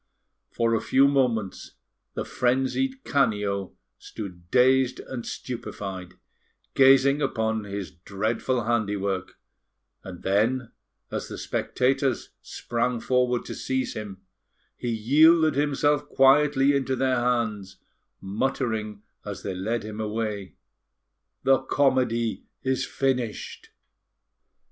[0.49, 1.73] For a few moments,
[2.15, 6.15] the frenzied Canio stood dazed and stupefied,
[6.73, 9.37] gazing upon his dreadful handiwork;
[10.03, 10.71] and then,
[11.11, 14.23] as the spectators sprang forward to seize him,
[14.75, 17.77] he yielded himself quietly into their hands,
[18.19, 20.55] muttering as they led him away:
[21.43, 23.69] "The comedy is finished!"